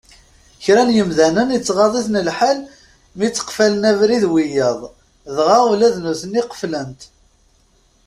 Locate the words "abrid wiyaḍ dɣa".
3.91-5.57